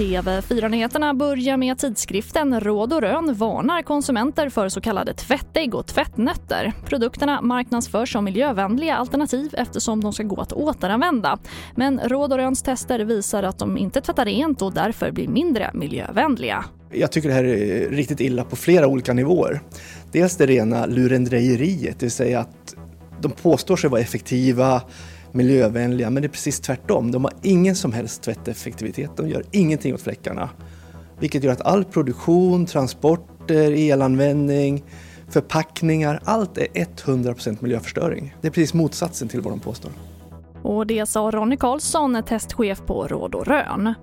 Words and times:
TV4-nyheterna 0.00 1.14
börjar 1.14 1.56
med 1.56 1.78
tidskriften 1.78 2.60
Råd 2.60 2.92
och 2.92 3.00
Rön 3.00 3.34
varnar 3.34 3.82
konsumenter 3.82 4.48
för 4.48 4.68
så 4.68 4.80
kallade 4.80 5.14
tvättägg 5.14 5.74
och 5.74 5.86
tvättnötter. 5.86 6.72
Produkterna 6.84 7.42
marknadsförs 7.42 8.12
som 8.12 8.24
miljövänliga 8.24 8.96
alternativ 8.96 9.54
eftersom 9.58 10.00
de 10.00 10.12
ska 10.12 10.22
gå 10.22 10.40
att 10.40 10.52
återanvända. 10.52 11.38
Men 11.74 12.00
Råd 12.04 12.32
och 12.32 12.38
Röns 12.38 12.62
tester 12.62 13.00
visar 13.00 13.42
att 13.42 13.58
de 13.58 13.78
inte 13.78 14.00
tvättar 14.00 14.24
rent 14.24 14.62
och 14.62 14.72
därför 14.72 15.10
blir 15.10 15.28
mindre 15.28 15.70
miljövänliga. 15.74 16.64
Jag 16.92 17.12
tycker 17.12 17.28
det 17.28 17.34
här 17.34 17.44
är 17.44 17.90
riktigt 17.90 18.20
illa 18.20 18.44
på 18.44 18.56
flera 18.56 18.86
olika 18.86 19.12
nivåer. 19.12 19.60
Dels 20.12 20.36
det 20.36 20.46
rena 20.46 20.86
lurendrejeriet, 20.86 22.00
det 22.00 22.06
vill 22.06 22.10
säga 22.10 22.40
att 22.40 22.74
de 23.20 23.32
påstår 23.32 23.76
sig 23.76 23.90
vara 23.90 24.00
effektiva 24.00 24.82
miljövänliga, 25.32 26.10
men 26.10 26.22
det 26.22 26.26
är 26.26 26.30
precis 26.30 26.60
tvärtom. 26.60 27.10
De 27.10 27.24
har 27.24 27.32
ingen 27.42 27.76
som 27.76 27.92
helst 27.92 28.22
tvätteffektivitet, 28.22 29.10
de 29.16 29.28
gör 29.28 29.44
ingenting 29.50 29.94
åt 29.94 30.00
fläckarna. 30.00 30.50
Vilket 31.18 31.44
gör 31.44 31.52
att 31.52 31.60
all 31.60 31.84
produktion, 31.84 32.66
transporter, 32.66 33.72
elanvändning, 33.72 34.84
förpackningar, 35.28 36.20
allt 36.24 36.58
är 36.58 36.66
100% 36.66 37.56
miljöförstöring. 37.60 38.36
Det 38.40 38.48
är 38.48 38.52
precis 38.52 38.74
motsatsen 38.74 39.28
till 39.28 39.40
vad 39.40 39.52
de 39.52 39.60
påstår. 39.60 39.92
Och 40.62 40.86
det 40.86 41.06
sa 41.06 41.30
Ronny 41.30 41.56
Karlsson, 41.56 42.22
testchef 42.26 42.82
på 42.86 43.06
Råd 43.06 43.34
och 43.34 43.46
Rön. 43.46 43.94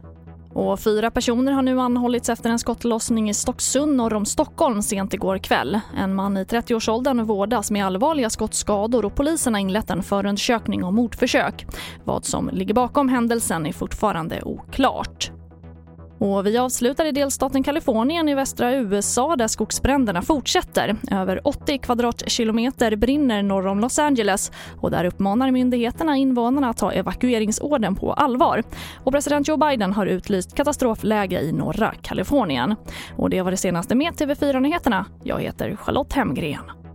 Och 0.58 0.80
fyra 0.80 1.12
personer 1.12 1.52
har 1.52 1.62
nu 1.62 1.80
anhållits 1.80 2.30
efter 2.30 2.50
en 2.50 2.60
skottlossning 2.60 3.30
i 3.30 3.34
Stocksund 3.34 3.96
norr 3.96 4.14
om 4.14 4.26
Stockholm 4.26 4.82
sent 4.82 5.14
igår 5.14 5.38
kväll. 5.38 5.80
En 5.98 6.16
man 6.16 6.38
i 6.38 6.44
30-årsåldern 6.44 7.24
vårdas 7.24 7.72
med 7.72 7.86
allvarliga 7.86 8.30
skottskador 8.30 9.06
och 9.06 9.16
polisen 9.16 9.54
har 9.54 9.62
inlett 9.62 9.90
en 9.90 10.04
förundersökning 10.04 10.84
om 10.84 10.96
mordförsök. 10.96 11.66
Vad 12.04 12.26
som 12.26 12.50
ligger 12.54 12.74
bakom 12.74 13.10
händelsen 13.10 13.66
är 13.66 13.74
fortfarande 13.74 14.42
oklart. 14.44 15.32
Och 16.20 16.46
vi 16.46 16.58
avslutar 16.58 17.06
i 17.06 17.12
delstaten 17.12 17.64
Kalifornien 17.64 18.30
i 18.30 18.36
västra 18.36 18.74
USA 18.74 19.36
där 19.36 19.48
skogsbränderna 19.48 20.22
fortsätter. 20.22 20.96
Över 21.12 21.48
80 21.48 21.78
kvadratkilometer 21.78 22.96
brinner 22.96 23.44
norr 23.44 23.68
om 23.68 23.80
Los 23.80 24.00
Angeles 24.00 24.52
och 24.82 24.92
där 24.92 25.06
uppmanar 25.06 25.52
myndigheterna 25.52 26.18
invånarna 26.18 26.70
att 26.70 26.78
ta 26.78 26.92
evakueringsorden 26.92 27.96
på 27.96 28.14
allvar. 28.14 28.64
Och 29.04 29.12
president 29.12 29.48
Joe 29.48 29.58
Biden 29.58 29.94
har 29.94 30.06
utlyst 30.06 30.56
katastrofläge 30.56 31.42
i 31.42 31.52
norra 31.52 31.94
Kalifornien. 32.02 32.76
Och 33.16 33.30
det 33.30 33.42
var 33.42 33.52
det 33.52 33.58
senaste 33.58 33.96
med 33.96 34.14
TV4 34.14 34.60
Nyheterna. 34.60 35.06
Jag 35.24 35.42
heter 35.42 35.76
Charlotte 35.76 36.14
Hemgren. 36.14 36.87